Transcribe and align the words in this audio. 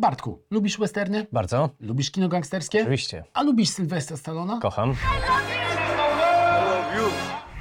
Bartku, 0.00 0.42
lubisz 0.50 0.78
westerny? 0.78 1.26
Bardzo. 1.32 1.70
Lubisz 1.80 2.10
kino 2.10 2.28
gangsterskie? 2.28 2.80
Oczywiście. 2.80 3.24
A 3.34 3.42
lubisz 3.42 3.68
Sylwestra 3.68 4.16
Stallona? 4.16 4.58
Kocham. 4.62 4.94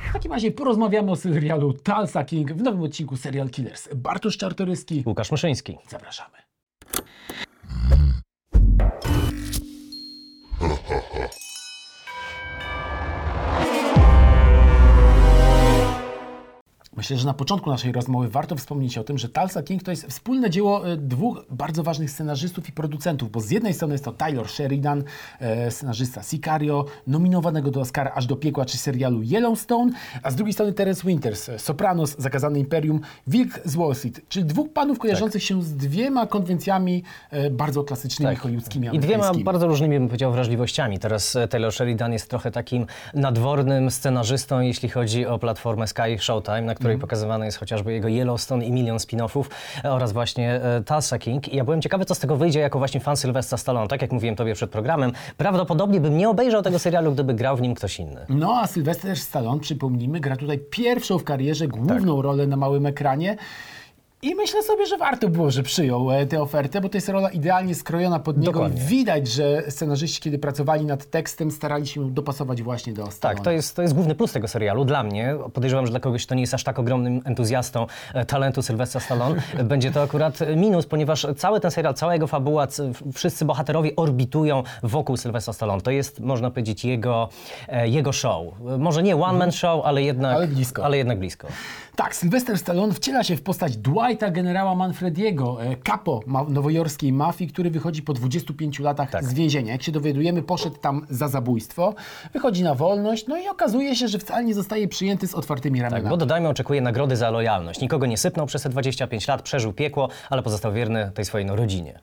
W 0.09 0.13
takim 0.13 0.31
razie 0.31 0.51
porozmawiamy 0.51 1.11
o 1.11 1.15
serialu 1.15 1.73
Tulsa 1.73 2.23
King 2.23 2.53
w 2.53 2.61
nowym 2.61 2.81
odcinku 2.81 3.17
Serial 3.17 3.49
Killers. 3.49 3.89
Bartosz 3.95 4.37
Czartoryski, 4.37 5.03
Łukasz 5.05 5.31
Myszyński. 5.31 5.77
zapraszamy. 5.89 6.46
Myślę, 17.07 17.17
że 17.17 17.27
na 17.27 17.33
początku 17.33 17.69
naszej 17.69 17.91
rozmowy 17.91 18.29
warto 18.29 18.55
wspomnieć 18.55 18.97
o 18.97 19.03
tym, 19.03 19.17
że 19.17 19.29
Tulsa 19.29 19.63
King 19.63 19.83
to 19.83 19.91
jest 19.91 20.07
wspólne 20.07 20.49
dzieło 20.49 20.87
e, 20.87 20.97
dwóch 20.97 21.45
bardzo 21.49 21.83
ważnych 21.83 22.11
scenarzystów 22.11 22.69
i 22.69 22.71
producentów, 22.71 23.31
bo 23.31 23.41
z 23.41 23.51
jednej 23.51 23.73
strony 23.73 23.93
jest 23.93 24.05
to 24.05 24.11
Taylor 24.11 24.49
Sheridan, 24.49 25.03
e, 25.39 25.71
scenarzysta 25.71 26.23
Sicario, 26.23 26.85
nominowanego 27.07 27.71
do 27.71 27.81
Oscara 27.81 28.11
aż 28.15 28.25
do 28.25 28.35
piekła 28.35 28.65
czy 28.65 28.77
serialu 28.77 29.21
Yellowstone, 29.23 29.91
a 30.23 30.31
z 30.31 30.35
drugiej 30.35 30.53
strony 30.53 30.73
Terence 30.73 31.07
Winters, 31.07 31.49
e, 31.49 31.59
Sopranos, 31.59 32.15
Zakazane 32.17 32.59
Imperium, 32.59 32.99
Wilk 33.27 33.59
z 33.65 33.75
Wall 33.75 33.95
Street, 33.95 34.21
czyli 34.29 34.45
dwóch 34.45 34.73
panów 34.73 34.99
kojarzących 34.99 35.43
się 35.43 35.63
z 35.63 35.73
dwiema 35.73 36.27
konwencjami 36.27 37.03
bardzo 37.51 37.83
klasycznymi 37.83 38.35
hollywoodzkimi 38.35 38.89
I 38.93 38.99
dwiema 38.99 39.31
bardzo 39.33 39.67
różnymi, 39.67 39.99
bym 39.99 40.07
powiedział, 40.07 40.31
wrażliwościami. 40.31 40.99
Teraz 40.99 41.37
Taylor 41.49 41.73
Sheridan 41.73 42.13
jest 42.13 42.29
trochę 42.29 42.51
takim 42.51 42.85
nadwornym 43.13 43.91
scenarzystą, 43.91 44.59
jeśli 44.59 44.89
chodzi 44.89 45.25
o 45.25 45.39
platformę 45.39 45.87
Sky 45.87 46.17
Showtime, 46.19 46.61
na 46.61 46.75
której 46.75 46.96
pokazywany 46.97 47.45
jest 47.45 47.57
chociażby 47.57 47.93
jego 47.93 48.07
Yellowstone 48.07 48.65
i 48.65 48.71
milion 48.71 48.97
spin-offów 48.97 49.43
e, 49.85 49.91
oraz 49.91 50.11
właśnie 50.11 50.53
e, 50.53 50.83
Tulsa 50.83 51.19
King. 51.19 51.53
I 51.53 51.55
ja 51.57 51.63
byłem 51.63 51.81
ciekawy, 51.81 52.05
co 52.05 52.15
z 52.15 52.19
tego 52.19 52.35
wyjdzie 52.35 52.59
jako 52.59 52.79
właśnie 52.79 52.99
fan 52.99 53.17
Sylwestra 53.17 53.57
Stallone. 53.57 53.87
Tak 53.87 54.01
jak 54.01 54.11
mówiłem 54.11 54.35
tobie 54.35 54.53
przed 54.53 54.71
programem, 54.71 55.11
prawdopodobnie 55.37 55.99
bym 55.99 56.17
nie 56.17 56.29
obejrzał 56.29 56.61
tego 56.61 56.79
serialu, 56.79 57.11
gdyby 57.11 57.33
grał 57.33 57.57
w 57.57 57.61
nim 57.61 57.75
ktoś 57.75 57.99
inny. 57.99 58.25
No 58.29 58.59
a 58.61 58.67
Sylwester 58.67 59.17
Stallone, 59.19 59.59
przypomnijmy, 59.59 60.19
gra 60.19 60.35
tutaj 60.37 60.59
pierwszą 60.59 61.17
w 61.17 61.23
karierze 61.23 61.67
główną 61.67 62.15
Tak. 62.15 62.23
rolę 62.23 62.47
na 62.47 62.55
małym 62.57 62.85
ekranie. 62.85 63.37
I 64.21 64.35
myślę 64.35 64.63
sobie, 64.63 64.85
że 64.85 64.97
warto 64.97 65.29
było, 65.29 65.51
że 65.51 65.63
przyjął 65.63 66.11
e, 66.11 66.25
tę 66.25 66.41
ofertę, 66.41 66.81
bo 66.81 66.89
to 66.89 66.97
jest 66.97 67.09
rola 67.09 67.29
idealnie 67.29 67.75
skrojona 67.75 68.19
pod 68.19 68.37
niego 68.37 68.51
Dokładnie. 68.51 68.81
i 68.81 68.85
widać, 68.85 69.27
że 69.27 69.63
scenarzyści, 69.71 70.21
kiedy 70.21 70.39
pracowali 70.39 70.85
nad 70.85 71.05
tekstem, 71.09 71.51
starali 71.51 71.87
się 71.87 72.01
ją 72.01 72.13
dopasować 72.13 72.61
właśnie 72.61 72.93
do 72.93 73.11
Stallone. 73.11 73.35
Tak, 73.37 73.43
to 73.45 73.51
jest, 73.51 73.75
to 73.75 73.81
jest 73.81 73.93
główny 73.93 74.15
plus 74.15 74.31
tego 74.31 74.47
serialu 74.47 74.85
dla 74.85 75.03
mnie. 75.03 75.35
Podejrzewam, 75.53 75.85
że 75.85 75.91
dla 75.91 75.99
kogoś, 75.99 76.25
kto 76.25 76.35
nie 76.35 76.41
jest 76.41 76.53
aż 76.53 76.63
tak 76.63 76.79
ogromnym 76.79 77.21
entuzjastą 77.25 77.85
e, 78.13 78.25
talentu 78.25 78.61
Sylwestra 78.61 79.01
Stallone, 79.01 79.41
e, 79.57 79.63
będzie 79.73 79.91
to 79.91 80.01
akurat 80.01 80.39
minus, 80.55 80.85
ponieważ 80.85 81.27
cały 81.37 81.59
ten 81.59 81.71
serial, 81.71 81.93
cała 81.93 82.13
jego 82.13 82.27
fabuła, 82.27 82.67
c- 82.67 82.91
wszyscy 83.13 83.45
bohaterowie 83.45 83.95
orbitują 83.95 84.63
wokół 84.83 85.17
Sylwestra 85.17 85.53
Stallone. 85.53 85.81
To 85.81 85.91
jest, 85.91 86.19
można 86.19 86.51
powiedzieć, 86.51 86.85
jego, 86.85 87.29
e, 87.67 87.87
jego 87.87 88.11
show. 88.13 88.45
E, 88.73 88.77
Może 88.77 89.03
nie 89.03 89.15
one-man 89.15 89.51
show, 89.51 89.85
ale 89.85 90.03
jednak, 90.03 90.35
Ale 90.35 90.47
blisko. 90.47 90.85
ale 90.85 90.97
jednak 90.97 91.19
blisko. 91.19 91.47
Tak, 91.97 92.15
Sylwester 92.15 92.57
Stallone 92.57 92.93
wciela 92.93 93.23
się 93.23 93.35
w 93.37 93.41
postać 93.41 93.77
Dwighta 93.77 94.31
generała 94.31 94.75
Manfrediego, 94.75 95.63
e, 95.63 95.75
kapo 95.75 96.19
ma 96.25 96.43
nowojorskiej 96.43 97.13
mafii, 97.13 97.49
który 97.49 97.69
wychodzi 97.69 98.01
po 98.01 98.13
25 98.13 98.79
latach 98.79 99.11
Tak. 99.11 99.23
z 99.25 99.33
więzienia. 99.33 99.71
Jak 99.71 99.83
się 99.83 99.91
dowiadujemy, 99.91 100.41
poszedł 100.41 100.77
tam 100.77 101.05
za 101.09 101.27
zabójstwo, 101.27 101.95
wychodzi 102.33 102.63
na 102.63 102.75
wolność, 102.75 103.27
no 103.27 103.37
i 103.37 103.47
okazuje 103.47 103.95
się, 103.95 104.07
że 104.07 104.19
wcale 104.19 104.43
nie 104.43 104.53
zostaje 104.53 104.87
przyjęty 104.87 105.27
z 105.27 105.35
otwartymi 105.35 105.81
ramionami. 105.81 106.03
Tak, 106.03 106.09
bo 106.09 106.17
dodajmy, 106.17 106.49
oczekuje 106.49 106.81
nagrody 106.81 107.15
za 107.15 107.29
lojalność. 107.29 107.81
Nikogo 107.81 108.05
nie 108.05 108.17
sypnął 108.17 108.45
przez 108.45 108.61
te 108.61 108.69
25 108.69 109.27
lat, 109.27 109.41
przeżył 109.41 109.73
piekło, 109.73 110.09
ale 110.29 110.43
pozostał 110.43 110.73
wierny 110.73 111.11
tej 111.13 111.25
swojej 111.25 111.47
no, 111.47 111.55
rodzinie. 111.55 111.99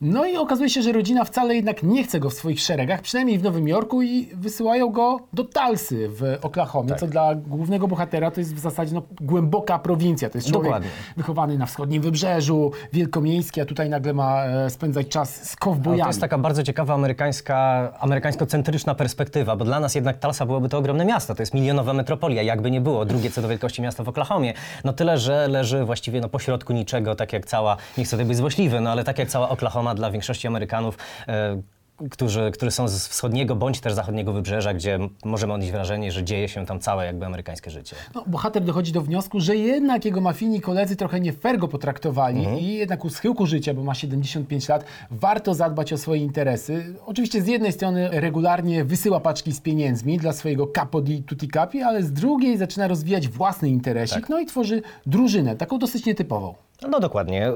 No 0.00 0.26
i 0.26 0.36
okazuje 0.36 0.70
się, 0.70 0.82
że 0.82 0.92
rodzina 0.92 1.24
wcale 1.24 1.54
jednak 1.54 1.82
nie 1.82 2.04
chce 2.04 2.20
go 2.20 2.30
w 2.30 2.34
swoich 2.34 2.60
szeregach, 2.60 3.00
przynajmniej 3.00 3.38
w 3.38 3.42
Nowym 3.42 3.68
Jorku 3.68 4.02
i 4.02 4.28
wysyłają 4.34 4.88
go 4.88 5.20
do 5.32 5.44
Tulsy 5.44 6.08
w 6.08 6.38
Oklahomie, 6.42 6.88
Tak. 6.88 7.00
co 7.00 7.06
dla 7.06 7.34
głównego 7.34 7.88
bohatera 7.88 8.30
to 8.30 8.40
jest 8.40 8.54
w 8.54 8.58
zasadzie 8.58 8.94
no, 8.94 9.02
głęboka 9.32 9.78
prowincja. 9.78 10.30
To 10.30 10.38
jest 10.38 10.48
człowiek 10.48 10.64
Dokładnie. 10.64 10.88
wychowany 11.16 11.58
na 11.58 11.66
wschodnim 11.66 12.02
wybrzeżu, 12.02 12.72
wielkomiejski, 12.92 13.60
a 13.60 13.64
tutaj 13.64 13.88
nagle 13.88 14.12
ma 14.12 14.44
e, 14.44 14.70
spędzać 14.70 15.08
czas 15.08 15.50
z 15.50 15.56
kowbojami. 15.56 16.02
to 16.02 16.08
jest 16.08 16.20
taka 16.20 16.38
bardzo 16.38 16.62
ciekawa 16.62 16.94
amerykańska, 16.94 17.92
amerykańsko-centryczna 18.00 18.94
perspektywa, 18.94 19.56
bo 19.56 19.64
dla 19.64 19.80
nas 19.80 19.94
jednak 19.94 20.18
Tulsa 20.18 20.46
byłoby 20.46 20.68
to 20.68 20.78
ogromne 20.78 21.04
miasto, 21.04 21.34
to 21.34 21.42
jest 21.42 21.54
milionowa 21.54 21.92
metropolia, 21.92 22.42
jakby 22.42 22.70
nie 22.70 22.80
było, 22.80 23.04
drugie 23.04 23.30
co 23.30 23.42
do 23.42 23.48
wielkości 23.48 23.82
miasta 23.82 24.04
w 24.04 24.08
Oklahomie. 24.08 24.54
No 24.84 24.92
tyle, 24.92 25.18
że 25.18 25.48
leży 25.48 25.84
właściwie 25.84 26.20
no, 26.20 26.28
pośrodku 26.28 26.72
niczego, 26.72 27.14
tak 27.14 27.32
jak 27.32 27.46
cała, 27.46 27.76
nie 27.98 28.04
chcę 28.04 28.10
tutaj 28.10 28.26
być 28.26 28.36
złośliwy, 28.36 28.80
no 28.80 28.90
ale 28.90 29.04
tak 29.04 29.18
jak 29.18 29.28
cała 29.28 29.48
Oklahoma 29.48 29.94
dla 29.94 30.10
większości 30.10 30.46
Amerykanów, 30.46 30.98
e, 31.28 31.62
którzy, 32.10 32.50
którzy 32.54 32.70
są 32.70 32.88
z 32.88 33.08
wschodniego 33.08 33.56
bądź 33.56 33.80
też 33.80 33.92
zachodniego 33.92 34.32
wybrzeża, 34.32 34.74
gdzie 34.74 34.98
możemy 35.24 35.52
odnieść 35.52 35.72
wrażenie, 35.72 36.12
że 36.12 36.24
dzieje 36.24 36.48
się 36.48 36.66
tam 36.66 36.80
całe 36.80 37.06
jakby 37.06 37.26
amerykańskie 37.26 37.70
życie. 37.70 37.96
No, 38.14 38.24
bohater 38.26 38.62
dochodzi 38.64 38.92
do 38.92 39.00
wniosku, 39.00 39.40
że 39.40 39.56
jednak 39.56 40.04
jego 40.04 40.20
mafijni 40.20 40.60
koledzy 40.60 40.96
trochę 40.96 41.20
nie 41.20 41.32
fair 41.32 41.58
go 41.58 41.68
potraktowali 41.68 42.38
Mhm. 42.38 42.58
i 42.58 42.66
jednak 42.66 43.04
u 43.04 43.10
schyłku 43.10 43.46
życia, 43.46 43.74
bo 43.74 43.82
ma 43.82 43.94
75 43.94 44.68
lat, 44.68 44.84
warto 45.10 45.54
zadbać 45.54 45.92
o 45.92 45.98
swoje 45.98 46.20
interesy. 46.22 46.94
Oczywiście 47.06 47.42
z 47.42 47.46
jednej 47.46 47.72
strony 47.72 48.08
regularnie 48.12 48.84
wysyła 48.84 49.20
paczki 49.20 49.52
z 49.52 49.60
pieniędzmi 49.60 50.18
dla 50.18 50.32
swojego 50.32 50.66
capo 50.66 51.00
di 51.00 51.22
tutti 51.22 51.48
capi, 51.48 51.82
ale 51.82 52.02
z 52.02 52.12
drugiej 52.12 52.56
zaczyna 52.58 52.88
rozwijać 52.88 53.28
własny 53.28 53.68
interesik, 53.68 54.20
Tak. 54.20 54.28
no 54.28 54.40
i 54.40 54.46
tworzy 54.46 54.82
drużynę, 55.06 55.56
taką 55.56 55.78
dosyć 55.78 56.06
nietypową. 56.06 56.54
No 56.88 57.00
dokładnie. 57.00 57.52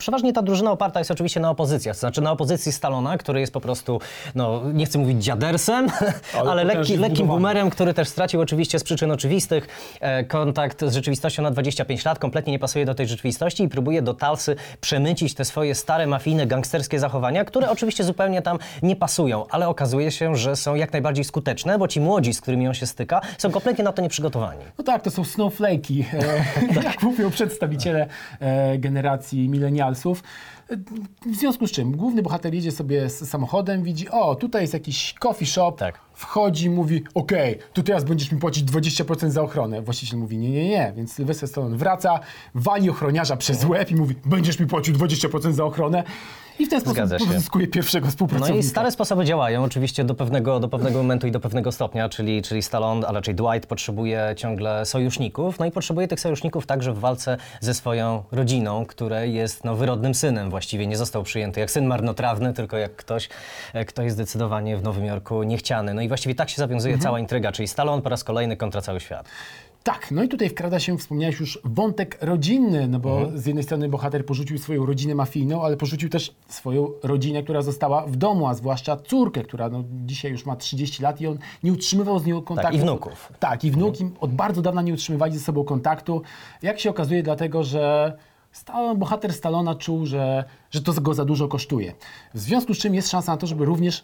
Przeważnie 0.00 0.32
ta 0.32 0.42
drużyna 0.42 0.72
oparta 0.72 0.98
jest 0.98 1.10
oczywiście 1.10 1.40
na 1.40 1.50
opozycjach, 1.50 1.96
to 1.96 2.00
znaczy 2.00 2.20
na 2.20 2.32
opozycji 2.32 2.72
Stalona, 2.72 3.18
który 3.18 3.40
jest 3.40 3.52
po 3.52 3.60
prostu, 3.60 4.00
no 4.34 4.62
nie 4.72 4.86
chcę 4.86 4.98
mówić 4.98 5.24
dziadersem, 5.24 5.86
ale, 6.48 6.64
lekki, 6.64 6.78
potężnie 6.78 6.96
lekkim 6.96 7.26
boomerem, 7.26 7.70
który 7.70 7.94
też 7.94 8.08
stracił 8.08 8.40
oczywiście 8.40 8.78
z 8.78 8.84
przyczyn 8.84 9.10
oczywistych 9.10 9.68
e, 10.00 10.24
kontakt 10.24 10.84
z 10.84 10.94
rzeczywistością 10.94 11.42
na 11.42 11.50
25 11.50 12.04
lat, 12.04 12.18
kompletnie 12.18 12.52
nie 12.52 12.58
pasuje 12.58 12.84
do 12.84 12.94
tej 12.94 13.06
rzeczywistości 13.06 13.62
i 13.62 13.68
próbuje 13.68 14.02
do 14.02 14.14
Talsy 14.14 14.56
przemycić 14.80 15.34
te 15.34 15.44
swoje 15.44 15.74
stare, 15.74 16.06
mafijne, 16.06 16.46
gangsterskie 16.46 17.00
zachowania, 17.00 17.44
które 17.44 17.70
oczywiście 17.70 18.04
zupełnie 18.04 18.42
tam 18.42 18.58
nie 18.82 18.96
pasują, 18.96 19.46
ale 19.50 19.68
okazuje 19.68 20.10
się, 20.10 20.36
że 20.36 20.56
są 20.56 20.74
jak 20.74 20.92
najbardziej 20.92 21.24
skuteczne, 21.24 21.78
bo 21.78 21.88
ci 21.88 22.00
młodzi, 22.00 22.34
z 22.34 22.40
którymi 22.40 22.68
on 22.68 22.74
się 22.74 22.86
styka, 22.86 23.20
są 23.38 23.50
kompletnie 23.50 23.84
na 23.84 23.92
to 23.92 24.02
nieprzygotowani. 24.02 24.64
No 24.78 24.84
tak, 24.84 25.02
to 25.02 25.10
są 25.10 25.22
snowflake'i, 25.22 26.04
e, 26.12 26.84
jak 26.90 27.02
mówią 27.02 27.30
przedstawiciele 27.30 28.06
e, 28.40 28.78
generacji 28.78 29.48
milenialsów. 29.48 29.89
W 31.26 31.34
związku 31.36 31.66
z 31.66 31.72
czym 31.72 31.96
główny 31.96 32.22
bohater 32.22 32.54
jedzie 32.54 32.72
sobie 32.72 33.10
z 33.10 33.28
samochodem, 33.30 33.82
widzi, 33.82 34.08
o, 34.08 34.34
tutaj 34.34 34.62
jest 34.62 34.74
jakiś 34.74 35.14
coffee 35.14 35.46
shop, 35.46 35.72
Tak. 35.72 36.00
Wchodzi, 36.20 36.70
mówi, 36.70 37.02
okej, 37.14 37.58
to 37.72 37.82
teraz 37.82 38.04
będziesz 38.04 38.32
mi 38.32 38.38
płacić 38.38 38.64
20% 38.64 39.30
za 39.30 39.42
ochronę. 39.42 39.82
Właściciel 39.82 40.18
mówi, 40.18 40.38
nie, 40.38 40.50
nie, 40.50 40.68
nie, 40.68 40.92
więc 40.96 41.12
Sylwester 41.12 41.48
Stallone 41.48 41.76
wraca, 41.76 42.20
wali 42.54 42.90
ochroniarza 42.90 43.36
przez 43.36 43.64
łeb 43.64 43.90
i 43.90 43.96
mówi, 43.96 44.14
będziesz 44.24 44.60
mi 44.60 44.66
płacił 44.66 44.94
20% 44.94 45.52
za 45.52 45.64
ochronę 45.64 46.04
i 46.60 46.66
w 46.66 46.68
ten 46.68 46.80
sposób 46.80 47.04
pozyskuje 47.28 47.66
pierwszego 47.66 48.06
No 48.06 48.10
współpracownika. 48.10 48.58
i 48.58 48.62
stare 48.62 48.90
sposoby 48.90 49.24
działają 49.24 49.64
oczywiście 49.64 50.04
do 50.04 50.14
pewnego, 50.14 50.60
do 50.60 50.68
pewnego 50.68 50.98
momentu 50.98 51.26
i 51.26 51.30
do 51.30 51.40
pewnego 51.40 51.72
stopnia, 51.72 52.08
czyli, 52.08 52.42
czyli 52.42 52.62
Stallone, 52.62 53.06
a 53.06 53.12
raczej 53.12 53.34
Dwight 53.34 53.66
potrzebuje 53.66 54.34
ciągle 54.36 54.86
sojuszników, 54.86 55.58
no 55.58 55.66
i 55.66 55.70
potrzebuje 55.70 56.08
tych 56.08 56.20
sojuszników 56.20 56.66
także 56.66 56.92
w 56.92 56.98
walce 56.98 57.36
ze 57.60 57.74
swoją 57.74 58.22
rodziną, 58.32 58.86
której 58.86 59.34
jest 59.34 59.64
no, 59.64 59.76
wyrodnym 59.76 60.14
synem 60.14 60.50
właściwie, 60.50 60.86
nie 60.86 60.96
został 60.96 61.22
przyjęty 61.22 61.60
jak 61.60 61.70
syn 61.70 61.86
marnotrawny, 61.86 62.52
tylko 62.52 62.76
jak 62.76 62.96
ktoś, 62.96 63.28
e, 63.72 63.84
kto 63.84 64.02
jest 64.02 64.16
zdecydowanie 64.16 64.76
w 64.76 64.82
Nowym 64.82 65.04
Jorku 65.04 65.42
niechciany. 65.42 65.94
No 65.94 66.02
i 66.02 66.08
właściwie 66.10 66.34
tak 66.34 66.50
się 66.50 66.56
zawiązuje 66.56 66.94
Mhm. 66.94 67.02
cała 67.04 67.20
intryga, 67.20 67.52
czyli 67.52 67.68
Stallone 67.68 68.02
po 68.02 68.08
raz 68.08 68.24
kolejny 68.24 68.56
kontra 68.56 68.80
cały 68.80 69.00
świat. 69.00 69.28
Tak, 69.82 70.10
no 70.10 70.22
i 70.22 70.28
tutaj 70.28 70.48
wkrada 70.48 70.80
się, 70.80 70.98
wspomniałeś 70.98 71.40
już, 71.40 71.58
wątek 71.64 72.18
rodzinny, 72.20 72.88
no 72.88 72.98
bo 72.98 73.18
Mhm. 73.20 73.38
z 73.38 73.46
jednej 73.46 73.64
strony 73.64 73.88
bohater 73.88 74.26
porzucił 74.26 74.58
swoją 74.58 74.86
rodzinę 74.86 75.14
mafijną, 75.14 75.62
ale 75.64 75.76
porzucił 75.76 76.08
też 76.08 76.34
swoją 76.48 76.88
rodzinę, 77.02 77.42
która 77.42 77.62
została 77.62 78.06
w 78.06 78.16
domu, 78.16 78.46
a 78.46 78.54
zwłaszcza 78.54 78.96
córkę, 78.96 79.42
która 79.42 79.68
no, 79.68 79.84
dzisiaj 80.06 80.30
już 80.32 80.46
ma 80.46 80.56
30 80.56 81.02
lat 81.02 81.20
i 81.20 81.26
on 81.26 81.38
nie 81.62 81.72
utrzymywał 81.72 82.18
z 82.18 82.26
nią 82.26 82.42
kontaktu. 82.42 82.76
i 82.76 82.80
wnuków. 82.80 83.32
Tak, 83.38 83.64
i 83.64 83.70
wnuki 83.70 84.10
od 84.20 84.32
bardzo 84.32 84.62
dawna 84.62 84.82
nie 84.82 84.92
utrzymywali 84.94 85.32
ze 85.38 85.40
sobą 85.44 85.64
kontaktu. 85.64 86.22
Jak 86.62 86.80
się 86.80 86.90
okazuje, 86.90 87.22
dlatego, 87.22 87.64
że 87.64 88.12
Bohater 88.96 89.32
Stallona 89.32 89.74
czuł, 89.74 90.06
że, 90.06 90.44
że 90.70 90.82
to 90.82 90.92
go 90.92 91.14
za 91.14 91.24
dużo 91.24 91.48
kosztuje. 91.48 91.92
W 92.34 92.38
związku 92.38 92.74
z 92.74 92.78
czym 92.78 92.94
jest 92.94 93.10
szansa 93.10 93.32
na 93.32 93.38
to, 93.38 93.46
żeby 93.46 93.64
również 93.64 94.02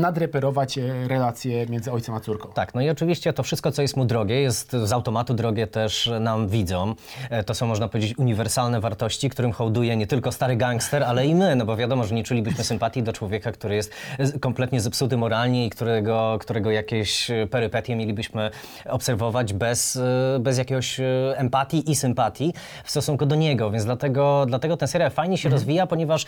nadreperować 0.00 0.78
e, 0.78 1.08
relacje 1.08 1.66
między 1.66 1.92
ojcem 1.92 2.14
a 2.14 2.20
córką. 2.20 2.48
Tak, 2.54 2.74
no 2.74 2.80
i 2.80 2.90
oczywiście 2.90 3.32
to 3.32 3.42
wszystko, 3.42 3.72
co 3.72 3.82
jest 3.82 3.96
mu 3.96 4.04
drogie, 4.04 4.40
jest 4.40 4.72
z 4.84 4.92
automatu 4.92 5.34
drogie 5.34 5.66
też 5.66 6.10
nam 6.20 6.48
widzom. 6.48 6.94
E, 7.30 7.44
To 7.44 7.54
są, 7.54 7.66
można 7.66 7.88
powiedzieć, 7.88 8.18
uniwersalne 8.18 8.80
wartości, 8.80 9.30
którym 9.30 9.52
hołduje 9.52 9.96
nie 9.96 10.06
tylko 10.06 10.32
stary 10.32 10.56
gangster, 10.56 11.02
ale 11.04 11.26
i 11.26 11.34
my, 11.34 11.56
no 11.56 11.64
bo 11.64 11.76
wiadomo, 11.76 12.04
że 12.04 12.14
nie 12.14 12.24
czulibyśmy 12.24 12.64
sympatii 12.64 13.02
do 13.02 13.12
człowieka, 13.12 13.52
który 13.52 13.74
jest 13.74 13.92
z- 14.20 14.40
kompletnie 14.40 14.80
zepsuty 14.80 15.16
moralnie 15.16 15.66
i 15.66 15.70
którego, 15.70 16.36
którego 16.40 16.70
jakieś 16.70 17.30
e, 17.30 17.46
perypetie 17.50 17.96
mielibyśmy 17.96 18.50
obserwować 18.88 19.52
bez, 19.52 19.96
e, 19.96 20.38
bez 20.40 20.58
jakiegoś 20.58 21.00
e, 21.00 21.04
empatii 21.36 21.90
i 21.90 21.96
sympatii 21.96 22.54
w 22.84 22.90
stosunku 22.90 23.26
do 23.26 23.34
niego. 23.36 23.61
Innego, 23.62 23.70
więc 23.70 23.84
dlatego, 23.84 24.44
dlatego 24.48 24.76
ten 24.76 24.88
serial 24.88 25.10
fajnie 25.10 25.38
się 25.38 25.48
rozwija, 25.48 25.86
ponieważ, 25.86 26.26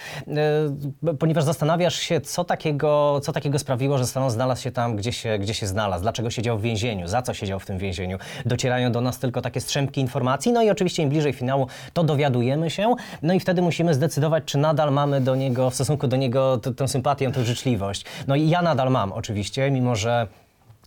e, 1.07 1.17
ponieważ 1.19 1.45
zastanawiasz 1.45 1.95
się, 1.95 2.21
co 2.21 2.45
takiego, 2.45 3.21
co 3.23 3.33
takiego 3.33 3.59
sprawiło, 3.59 3.99
że 3.99 4.07
Stallone 4.07 4.31
znalazł 4.31 4.63
się 4.63 4.71
tam, 4.71 4.97
gdzie 4.97 5.13
się, 5.13 5.39
gdzie 5.39 5.55
się 5.55 5.67
znalazł, 5.67 6.03
dlaczego 6.03 6.31
siedział 6.31 6.59
w 6.59 6.63
więzieniu, 6.63 7.09
za 7.09 7.23
co 7.23 7.35
siedział 7.35 7.61
w 7.61 7.67
tym 7.67 7.79
więzieniu. 7.79 8.19
Docierają 8.47 8.93
do 8.93 9.01
nas 9.01 9.19
tylko 9.19 9.43
takie 9.43 9.61
strzępki 9.61 10.01
informacji, 10.01 10.53
no 10.53 10.63
i 10.63 10.71
oczywiście 10.71 11.03
im 11.03 11.09
bliżej 11.09 11.33
finału, 11.33 11.67
to 11.93 12.05
dowiadujemy 12.05 12.71
się, 12.71 12.95
no 13.23 13.35
i 13.35 13.41
wtedy 13.41 13.63
musimy 13.63 13.95
zdecydować, 13.95 14.45
czy 14.45 14.59
nadal 14.59 14.93
mamy 14.93 15.21
do 15.21 15.35
niego, 15.35 15.71
w 15.71 15.75
stosunku 15.75 16.09
do 16.09 16.17
niego 16.17 16.59
tę 16.77 16.89
sympatię, 16.89 17.33
tę 17.33 17.45
życzliwość. 17.45 18.05
No 18.27 18.35
i 18.35 18.49
ja 18.49 18.63
nadal 18.63 18.91
mam 18.91 19.13
oczywiście, 19.13 19.71
mimo 19.71 19.97
że 19.97 20.27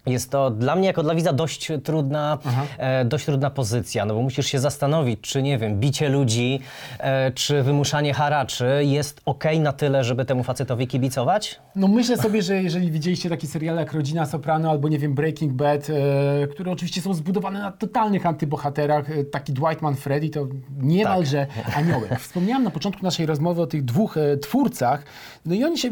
jest 0.07 0.31
to 0.31 0.49
dla 0.49 0.75
mnie 0.75 0.87
jako 0.87 1.03
dla 1.03 1.15
widza 1.15 1.33
dość 1.33 1.71
trudna, 1.83 2.37
e, 2.77 3.05
dość 3.05 3.25
trudna 3.25 3.49
pozycja, 3.49 4.05
no 4.05 4.13
bo 4.13 4.21
musisz 4.21 4.45
się 4.45 4.59
zastanowić, 4.59 5.21
czy 5.21 5.41
nie 5.41 5.57
wiem, 5.57 5.79
bicie 5.79 6.09
ludzi, 6.09 6.59
e, 6.99 7.31
czy 7.31 7.63
wymuszanie 7.63 8.13
haraczy 8.13 8.81
jest 8.81 9.21
okej 9.25 9.59
na 9.59 9.73
tyle, 9.73 10.03
żeby 10.03 10.25
temu 10.25 10.43
facetowi 10.43 10.87
kibicować? 10.87 11.59
No 11.75 11.87
myślę 11.87 12.17
sobie, 12.17 12.41
że 12.41 12.63
jeżeli 12.63 12.91
widzieliście 12.91 13.29
takie 13.29 13.47
seriale 13.47 13.81
jak 13.81 13.93
Rodzina 13.93 14.25
Soprano 14.25 14.69
albo 14.69 14.89
nie 14.89 14.99
wiem 14.99 15.13
Breaking 15.13 15.53
Bad, 15.53 15.87
e, 15.89 16.47
które 16.47 16.71
oczywiście 16.71 17.01
są 17.01 17.13
zbudowane 17.13 17.59
na 17.59 17.71
totalnych 17.71 18.25
antybohaterach, 18.25 19.09
e, 19.09 19.23
taki 19.23 19.53
Dwight 19.53 19.81
Freddy 19.99 20.29
to 20.29 20.47
niemalże 20.77 21.47
aniołek. 21.75 22.19
Wspomniałem 22.19 22.63
na 22.63 22.71
początku 22.71 23.03
naszej 23.03 23.25
rozmowy 23.25 23.61
o 23.61 23.67
tych 23.67 23.85
dwóch 23.85 24.17
e, 24.17 24.37
twórcach, 24.37 25.03
no 25.45 25.55
i 25.55 25.63
oni 25.63 25.77
się 25.77 25.91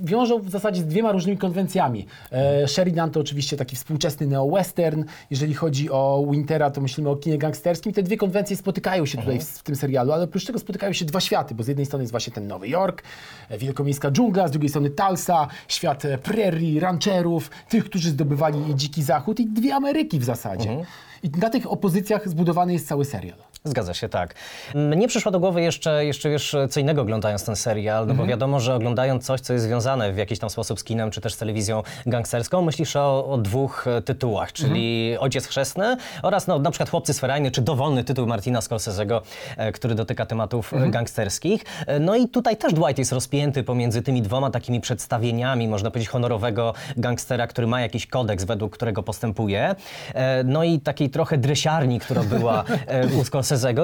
wiążą 0.00 0.38
w 0.38 0.50
zasadzie 0.50 0.80
z 0.80 0.86
dwiema 0.86 1.12
różnymi 1.12 1.38
konwencjami. 1.38 2.06
E, 2.32 2.68
Sheridan 2.68 3.10
to 3.10 3.20
oczywiście 3.20 3.56
taki 3.56 3.76
współczesny 3.76 4.26
neo-western, 4.26 5.04
jeżeli 5.30 5.54
chodzi 5.54 5.90
o 5.90 6.26
Wintera 6.30 6.70
to 6.70 6.80
myślimy 6.80 7.10
o 7.10 7.16
kinie 7.16 7.38
gangsterskim. 7.38 7.92
Te 7.92 8.02
dwie 8.02 8.16
konwencje 8.16 8.56
spotykają 8.56 9.06
się 9.06 9.18
tutaj 9.18 9.40
w, 9.40 9.44
w 9.44 9.62
tym 9.62 9.76
serialu, 9.76 10.12
ale 10.12 10.24
oprócz 10.24 10.44
tego 10.44 10.58
spotykają 10.58 10.92
się 10.92 11.04
dwa 11.04 11.20
światy, 11.20 11.54
bo 11.54 11.62
z 11.62 11.68
jednej 11.68 11.86
strony 11.86 12.02
jest 12.02 12.10
właśnie 12.10 12.32
ten 12.32 12.46
Nowy 12.46 12.68
Jork, 12.68 13.02
e, 13.48 13.58
wielkomiejska 13.58 14.10
dżungla, 14.10 14.48
z 14.48 14.50
drugiej 14.50 14.68
strony 14.68 14.90
Tulsa, 14.90 15.48
świat 15.68 16.04
e, 16.04 16.18
prairie, 16.18 16.80
rancherów, 16.80 17.50
tych, 17.68 17.84
którzy 17.84 18.10
zdobywali 18.10 18.74
dziki 18.74 19.02
zachód 19.02 19.40
i 19.40 19.46
dwie 19.46 19.74
Ameryki 19.74 20.18
w 20.18 20.24
zasadzie. 20.24 20.84
I 21.22 21.30
na 21.30 21.50
tych 21.50 21.72
opozycjach 21.72 22.28
zbudowany 22.28 22.72
jest 22.72 22.88
cały 22.88 23.04
serial. 23.04 23.38
Zgadza 23.66 23.94
się, 23.94 24.08
tak. 24.08 24.34
Mnie 24.74 25.08
przyszło 25.08 25.32
do 25.32 25.40
głowy 25.40 25.62
jeszcze, 25.62 26.04
jeszcze 26.04 26.30
wiesz, 26.30 26.56
co 26.70 26.80
innego 26.80 27.02
oglądając 27.02 27.44
ten 27.44 27.56
serial, 27.56 28.06
no 28.06 28.14
bo 28.14 28.26
wiadomo, 28.26 28.60
że 28.60 28.74
oglądając 28.74 29.26
coś, 29.26 29.40
co 29.40 29.52
jest 29.52 29.64
związane 29.64 30.12
w 30.12 30.16
jakiś 30.16 30.38
tam 30.38 30.50
sposób 30.50 30.80
z 30.80 30.84
kinem, 30.84 31.10
czy 31.10 31.20
też 31.20 31.34
z 31.34 31.36
telewizją 31.36 31.82
gangsterską, 32.06 32.62
myślisz 32.62 32.96
o, 32.96 33.26
o 33.26 33.38
dwóch 33.38 33.86
e, 33.86 34.02
tytułach, 34.02 34.52
czyli 34.52 35.16
Ojciec 35.18 35.46
Chrzestny 35.46 35.96
oraz 36.22 36.46
no, 36.46 36.58
na 36.58 36.70
przykład 36.70 36.90
Chłopcy 36.90 37.14
Sferajny, 37.14 37.50
czy 37.50 37.62
dowolny 37.62 38.04
tytuł 38.04 38.26
Martina 38.26 38.60
Scorsese'ego, 38.60 39.20
e, 39.56 39.72
który 39.72 39.94
dotyka 39.94 40.26
tematów 40.26 40.74
e, 40.74 40.90
gangsterskich. 40.90 41.64
E, 41.86 42.00
No 42.00 42.16
i 42.16 42.28
tutaj 42.28 42.56
też 42.56 42.72
Dwight 42.72 42.98
jest 42.98 43.12
rozpięty 43.12 43.62
pomiędzy 43.62 44.02
tymi 44.02 44.22
dwoma 44.22 44.50
takimi 44.50 44.80
przedstawieniami, 44.80 45.68
można 45.68 45.90
powiedzieć, 45.90 46.08
honorowego 46.08 46.74
gangstera, 46.96 47.46
który 47.46 47.66
ma 47.66 47.80
jakiś 47.80 48.06
kodeks, 48.06 48.44
według 48.44 48.72
którego 48.72 49.02
postępuje. 49.02 49.74
E, 50.14 50.44
No 50.44 50.64
i 50.64 50.80
takiej 50.80 51.10
trochę 51.10 51.38
dresiarni, 51.38 52.00
która 52.00 52.22
była 52.22 52.64
e, 52.86 53.06
u 53.06 53.24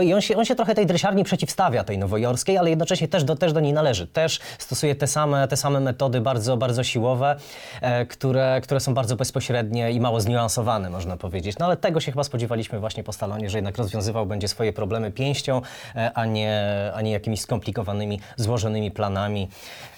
I 0.02 0.14
on 0.14 0.20
się, 0.20 0.36
on 0.36 0.44
się 0.44 0.54
trochę 0.54 0.74
tej 0.74 0.86
dresiarni 0.86 1.24
przeciwstawia, 1.24 1.84
tej 1.84 1.98
nowojorskiej, 1.98 2.58
ale 2.58 2.70
jednocześnie 2.70 3.08
też 3.08 3.24
do, 3.24 3.36
też 3.36 3.52
do 3.52 3.60
niej 3.60 3.72
należy. 3.72 4.06
Też 4.06 4.40
stosuje 4.58 4.94
te 4.94 5.06
same, 5.06 5.48
te 5.48 5.56
same 5.56 5.80
metody 5.80 6.20
bardzo, 6.20 6.56
bardzo 6.56 6.84
siłowe, 6.84 7.36
e, 7.80 8.06
które, 8.06 8.60
które 8.62 8.80
są 8.80 8.94
bardzo 8.94 9.16
bezpośrednie 9.16 9.92
i 9.92 10.00
mało 10.00 10.20
zniuansowane, 10.20 10.90
można 10.90 11.16
powiedzieć. 11.16 11.58
No 11.58 11.66
ale 11.66 11.76
tego 11.76 12.00
się 12.00 12.12
chyba 12.12 12.24
spodziewaliśmy 12.24 12.80
właśnie 12.80 13.04
po 13.04 13.12
Stalonie, 13.12 13.50
że 13.50 13.58
jednak 13.58 13.78
rozwiązywał 13.78 14.26
będzie 14.26 14.48
swoje 14.48 14.72
problemy 14.72 15.10
pięścią, 15.10 15.62
e, 15.96 16.12
a 16.14 16.26
nie, 16.26 16.62
a 16.94 17.02
nie 17.02 17.10
jakimiś 17.10 17.40
skomplikowanymi, 17.40 18.20
złożonymi 18.36 18.90
planami, 18.90 19.48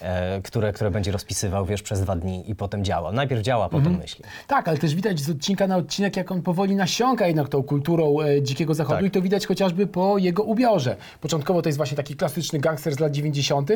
e, 0.01 0.43
które, 0.43 0.73
które 0.73 0.91
będzie 0.91 1.13
rozpisywał, 1.13 1.67
wiesz, 1.67 1.83
przez 1.83 2.01
dwa 2.01 2.17
dni 2.17 2.51
i 2.51 2.55
potem 2.55 2.85
działa. 2.85 3.13
Najpierw 3.13 3.43
działa, 3.43 3.69
potem 3.69 3.99
myśli. 3.99 4.25
Tak, 4.47 4.69
ale 4.69 4.79
też 4.79 4.95
widać 4.95 5.21
z 5.21 5.31
odcinka 5.31 5.67
na 5.67 5.77
odcinek, 5.77 6.17
jak 6.17 6.33
on 6.33 6.43
powoli 6.43 6.77
nasiąka 6.77 7.27
jednak 7.27 7.49
tą 7.49 7.63
kulturą 7.63 8.21
e, 8.21 8.43
dzikiego 8.43 8.75
zachodu 8.75 8.97
Tak. 8.97 9.07
i 9.07 9.11
to 9.11 9.23
widać 9.23 9.47
chociażby 9.63 9.87
po 9.87 10.19
jego 10.19 10.43
ubiorze. 10.43 10.97
Początkowo 11.21 11.63
to 11.63 11.69
jest 11.69 11.77
właśnie 11.77 11.97
taki 11.97 12.17
klasyczny 12.17 12.59
gangster 12.59 12.95
z 12.95 13.01
lat 13.01 13.13
90., 13.13 13.71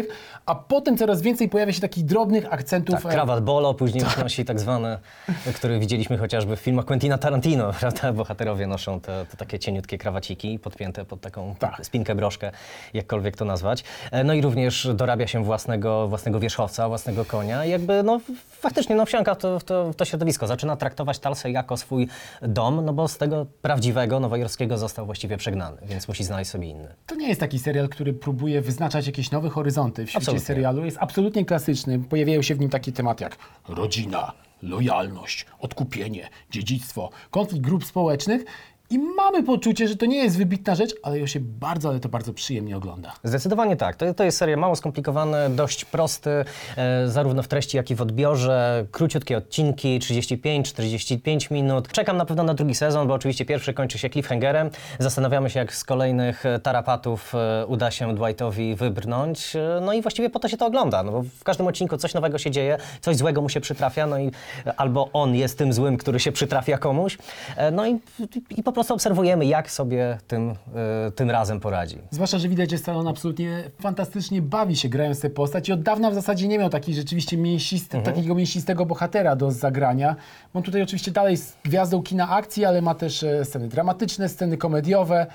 a 0.46 0.54
potem 0.54 0.96
coraz 0.96 1.22
więcej 1.22 1.48
pojawia 1.48 1.72
się 1.72 1.80
takich 1.80 2.04
drobnych 2.04 2.52
akcentów. 2.52 2.96
Tak, 3.02 3.12
e, 3.12 3.14
krawat 3.14 3.44
bolo, 3.44 3.74
później 3.74 4.04
już 4.04 4.16
nosi 4.16 4.44
tak 4.44 4.60
zwane, 4.60 4.98
który 5.54 5.78
widzieliśmy 5.78 6.18
chociażby 6.18 6.56
w 6.56 6.60
filmach 6.60 6.84
Quentina 6.84 7.18
Tarantino, 7.18 7.72
prawda? 7.80 8.12
Bohaterowie 8.12 8.66
noszą 8.66 9.00
te, 9.00 9.26
te 9.30 9.36
takie 9.36 9.58
cieniutkie 9.58 9.98
krawaciki 9.98 10.58
podpięte 10.58 11.04
pod 11.04 11.20
taką 11.20 11.54
Tak. 11.58 11.86
spinkę, 11.86 12.14
broszkę, 12.14 12.50
jakkolwiek 12.94 13.36
to 13.36 13.44
nazwać. 13.44 13.84
E, 14.10 14.24
No 14.24 14.34
i 14.34 14.42
również 14.42 14.88
dorabia 14.94 15.26
się 15.26 15.44
własnego, 15.44 16.08
własnego 16.08 16.40
wierzchowca, 16.40 16.88
własnego 16.88 17.24
konia 17.24 17.64
i 17.64 17.70
jakby 17.70 18.02
no 18.02 18.20
faktycznie 18.50 18.96
no 18.96 19.06
wsiąka 19.06 19.34
w 19.34 19.38
to, 19.38 19.58
w 19.58 19.64
to, 19.64 19.92
w 19.92 19.96
to 19.96 20.04
środowisko. 20.04 20.46
Zaczyna 20.46 20.76
traktować 20.76 21.18
Talsę 21.18 21.50
jako 21.50 21.76
swój 21.76 22.08
dom, 22.42 22.84
no 22.84 22.92
bo 22.92 23.08
z 23.08 23.18
tego 23.18 23.46
prawdziwego, 23.62 24.20
nowojorskiego 24.20 24.78
został 24.78 25.06
właściwie 25.06 25.36
przegnany, 25.36 25.65
więc 25.86 26.08
musi 26.08 26.24
znaleźć 26.24 26.50
sobie 26.50 26.68
inny. 26.68 26.94
To 27.06 27.14
nie 27.14 27.28
jest 27.28 27.40
taki 27.40 27.58
serial, 27.58 27.88
który 27.88 28.12
próbuje 28.12 28.60
wyznaczać 28.60 29.06
jakieś 29.06 29.30
nowe 29.30 29.48
horyzonty 29.48 30.06
w 30.06 30.10
świecie 30.10 30.18
Absolutnie. 30.18 30.46
serialu. 30.46 30.84
Jest 30.84 30.96
absolutnie 31.00 31.44
klasyczny. 31.44 31.98
Pojawiają 31.98 32.42
się 32.42 32.54
w 32.54 32.60
nim 32.60 32.70
takie 32.70 32.92
tematy 32.92 33.24
jak 33.24 33.36
rodzina, 33.68 34.32
lojalność, 34.62 35.46
odkupienie, 35.60 36.28
dziedzictwo, 36.50 37.10
konflikt 37.30 37.64
grup 37.64 37.84
społecznych. 37.84 38.44
I 38.90 38.98
mamy 38.98 39.42
poczucie, 39.42 39.88
że 39.88 39.96
to 39.96 40.06
nie 40.06 40.16
jest 40.16 40.38
wybitna 40.38 40.74
rzecz, 40.74 40.94
ale 41.02 41.18
ją 41.18 41.26
się 41.26 41.40
bardzo, 41.40 41.88
ale 41.88 42.00
to 42.00 42.08
bardzo 42.08 42.32
przyjemnie 42.32 42.76
ogląda. 42.76 43.12
Zdecydowanie 43.24 43.76
tak. 43.76 43.96
To, 43.96 44.14
to 44.14 44.24
jest 44.24 44.38
serial 44.38 44.58
mało 44.58 44.76
skomplikowany, 44.76 45.50
dość 45.50 45.84
prosty, 45.84 46.30
e, 46.76 47.08
zarówno 47.08 47.42
w 47.42 47.48
treści, 47.48 47.76
jak 47.76 47.90
i 47.90 47.94
w 47.94 48.02
odbiorze. 48.02 48.86
Króciutkie 48.90 49.36
odcinki, 49.36 49.98
35-45 49.98 51.50
minut. 51.50 51.88
Czekam 51.88 52.16
na 52.16 52.24
pewno 52.24 52.42
na 52.42 52.54
drugi 52.54 52.74
sezon, 52.74 53.08
bo 53.08 53.14
oczywiście 53.14 53.44
pierwszy 53.44 53.74
kończy 53.74 53.98
się 53.98 54.10
cliffhangerem. 54.10 54.70
Zastanawiamy 54.98 55.50
się, 55.50 55.60
jak 55.60 55.74
z 55.74 55.84
kolejnych 55.84 56.46
e, 56.46 56.58
tarapatów 56.58 57.34
e, 57.34 57.66
uda 57.66 57.90
się 57.90 58.14
Dwightowi 58.14 58.74
wybrnąć. 58.74 59.56
E, 59.56 59.80
no 59.82 59.92
i 59.92 60.02
właściwie 60.02 60.30
po 60.30 60.38
to 60.38 60.48
się 60.48 60.56
to 60.56 60.66
ogląda, 60.66 61.02
no 61.02 61.12
bo 61.12 61.22
w 61.22 61.44
każdym 61.44 61.66
odcinku 61.66 61.96
coś 61.96 62.14
nowego 62.14 62.38
się 62.38 62.50
dzieje, 62.50 62.78
coś 63.00 63.16
złego 63.16 63.42
mu 63.42 63.48
się 63.48 63.60
przytrafia, 63.60 64.06
no 64.06 64.18
i 64.18 64.30
e, 64.66 64.74
albo 64.76 65.08
on 65.12 65.34
jest 65.34 65.58
tym 65.58 65.72
złym, 65.72 65.96
który 65.96 66.20
się 66.20 66.32
przytrafia 66.32 66.78
komuś. 66.78 67.18
E, 67.56 67.70
no 67.70 67.86
i, 67.86 67.98
i 68.56 68.62
po 68.62 68.75
prostu 68.76 68.94
obserwujemy, 68.94 69.46
jak 69.46 69.70
sobie 69.70 70.18
tym, 70.26 70.50
e, 70.50 71.10
tym 71.10 71.30
razem 71.30 71.60
poradzi. 71.60 71.98
Zwłaszcza, 72.10 72.38
że 72.38 72.48
widać, 72.48 72.70
że 72.70 72.78
Stallone 72.78 73.10
absolutnie 73.10 73.70
fantastycznie 73.80 74.42
bawi 74.42 74.76
się 74.76 74.88
grając 74.88 75.20
tę 75.20 75.30
postać 75.30 75.68
i 75.68 75.72
od 75.72 75.82
dawna 75.82 76.10
w 76.10 76.14
zasadzie 76.14 76.48
nie 76.48 76.58
miał 76.58 76.70
takiej 76.70 76.94
rzeczywiście 76.94 77.36
mięsisty, 77.36 78.02
takiego 78.02 78.34
mięsistego 78.34 78.86
bohatera 78.86 79.36
do 79.36 79.50
zagrania. 79.50 80.16
Bo 80.54 80.58
on 80.58 80.62
tutaj 80.62 80.82
oczywiście 80.82 81.10
dalej 81.10 81.30
jest 81.30 81.58
gwiazdą 81.64 82.02
kina 82.02 82.30
akcji, 82.30 82.64
ale 82.64 82.82
ma 82.82 82.94
też 82.94 83.22
e, 83.22 83.44
sceny 83.44 83.68
dramatyczne, 83.68 84.28
sceny 84.28 84.56
komediowe 84.56 85.26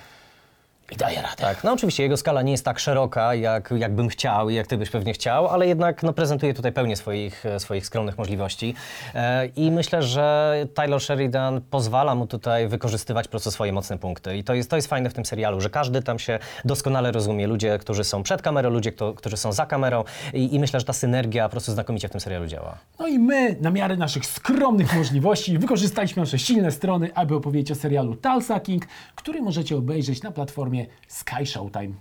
i 0.91 0.95
daje 0.95 1.21
radę. 1.21 1.35
Tak, 1.37 1.63
no 1.63 1.73
oczywiście 1.73 2.03
jego 2.03 2.17
skala 2.17 2.41
nie 2.41 2.51
jest 2.51 2.65
tak 2.65 2.79
szeroka, 2.79 3.35
jak, 3.35 3.73
jak 3.77 3.95
bym 3.95 4.09
chciał 4.09 4.49
i 4.49 4.55
jak 4.55 4.67
ty 4.67 4.77
byś 4.77 4.89
pewnie 4.89 5.13
chciał, 5.13 5.47
ale 5.47 5.67
jednak 5.67 6.03
no, 6.03 6.13
prezentuje 6.13 6.53
tutaj 6.53 6.71
pełnię 6.71 6.95
swoich, 6.95 7.43
swoich 7.57 7.85
skromnych 7.85 8.17
możliwości. 8.17 8.75
E, 9.15 9.45
I 9.45 9.71
myślę, 9.71 10.03
że 10.03 10.55
Tyler 10.73 11.01
Sheridan 11.01 11.61
pozwala 11.61 12.15
mu 12.15 12.27
tutaj 12.27 12.67
wykorzystywać 12.67 13.27
po 13.27 13.31
prostu 13.31 13.51
swoje 13.51 13.73
mocne 13.73 13.97
punkty. 13.97 14.37
I 14.37 14.43
to 14.43 14.53
jest, 14.53 14.69
to 14.69 14.75
jest 14.75 14.87
fajne 14.87 15.09
w 15.09 15.13
tym 15.13 15.25
serialu, 15.25 15.61
że 15.61 15.69
każdy 15.69 16.01
tam 16.01 16.19
się 16.19 16.39
doskonale 16.65 17.11
rozumie. 17.11 17.47
Ludzie, 17.47 17.77
którzy 17.77 18.03
są 18.03 18.23
przed 18.23 18.41
kamerą, 18.41 18.69
ludzie, 18.69 18.91
kto, 18.91 19.13
którzy 19.13 19.37
są 19.37 19.51
za 19.51 19.65
kamerą. 19.65 20.03
I, 20.33 20.55
I 20.55 20.59
myślę, 20.59 20.79
że 20.79 20.85
ta 20.85 20.93
synergia 20.93 21.43
po 21.43 21.51
prostu 21.51 21.71
znakomicie 21.71 22.07
w 22.07 22.11
tym 22.11 22.21
serialu 22.21 22.47
działa. 22.47 22.77
No 22.99 23.07
i 23.07 23.19
my, 23.19 23.55
na 23.61 23.71
miarę 23.71 23.97
naszych 23.97 24.25
skromnych 24.25 24.95
możliwości, 24.95 25.57
wykorzystaliśmy 25.57 26.21
nasze 26.21 26.39
silne 26.39 26.71
strony, 26.71 27.09
aby 27.15 27.35
opowiedzieć 27.35 27.71
o 27.71 27.75
serialu 27.75 28.15
Tulsa 28.15 28.59
King, 28.59 28.85
który 29.15 29.41
możecie 29.41 29.77
obejrzeć 29.77 30.23
na 30.23 30.31
platformie 30.31 30.80
Sky 31.07 31.45
Showtime. 31.45 31.93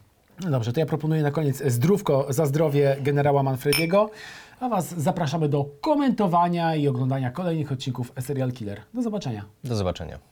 No 0.44 0.50
dobrze, 0.50 0.72
to 0.72 0.80
ja 0.80 0.87
proponuję 0.87 1.22
na 1.22 1.30
koniec 1.30 1.62
zdrówko 1.66 2.26
za 2.28 2.46
zdrowie 2.46 2.96
generała 3.00 3.42
Manfrediego, 3.42 4.10
a 4.60 4.68
Was 4.68 4.94
zapraszamy 5.00 5.49
do 5.49 5.64
komentowania 5.80 6.75
i 6.75 6.88
oglądania 6.88 7.30
kolejnych 7.30 7.72
odcinków 7.72 8.12
Serial 8.20 8.52
Killer. 8.52 8.80
Do 8.94 9.02
zobaczenia. 9.02 9.44
Do 9.64 9.76
zobaczenia. 9.76 10.29